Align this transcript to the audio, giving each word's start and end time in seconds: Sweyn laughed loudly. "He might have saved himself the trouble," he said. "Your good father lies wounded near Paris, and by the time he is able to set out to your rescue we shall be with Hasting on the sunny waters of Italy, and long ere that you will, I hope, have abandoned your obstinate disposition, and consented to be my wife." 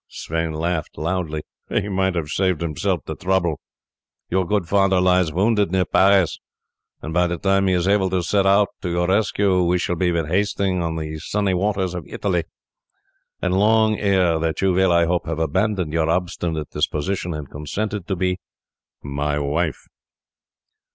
Sweyn 0.07 0.51
laughed 0.53 0.97
loudly. 0.97 1.43
"He 1.69 1.87
might 1.87 2.15
have 2.15 2.29
saved 2.29 2.61
himself 2.61 3.01
the 3.05 3.15
trouble," 3.15 3.59
he 4.29 4.33
said. 4.33 4.35
"Your 4.35 4.47
good 4.47 4.67
father 4.67 4.99
lies 4.99 5.31
wounded 5.31 5.71
near 5.71 5.85
Paris, 5.85 6.39
and 7.03 7.13
by 7.13 7.27
the 7.27 7.37
time 7.37 7.67
he 7.67 7.75
is 7.75 7.87
able 7.87 8.09
to 8.09 8.23
set 8.23 8.47
out 8.47 8.69
to 8.81 8.89
your 8.89 9.07
rescue 9.09 9.61
we 9.61 9.77
shall 9.77 9.95
be 9.95 10.11
with 10.11 10.27
Hasting 10.27 10.81
on 10.81 10.95
the 10.95 11.19
sunny 11.19 11.53
waters 11.53 11.93
of 11.93 12.07
Italy, 12.07 12.45
and 13.43 13.53
long 13.53 13.99
ere 13.99 14.39
that 14.39 14.59
you 14.63 14.73
will, 14.73 14.91
I 14.91 15.05
hope, 15.05 15.27
have 15.27 15.37
abandoned 15.37 15.93
your 15.93 16.09
obstinate 16.09 16.71
disposition, 16.71 17.35
and 17.35 17.47
consented 17.47 18.07
to 18.07 18.15
be 18.15 18.39
my 19.03 19.37
wife." 19.37 19.85